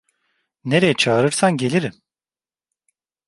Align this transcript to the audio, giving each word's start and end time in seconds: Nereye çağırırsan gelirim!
Nereye 0.65 0.93
çağırırsan 0.93 1.57
gelirim! 1.57 2.01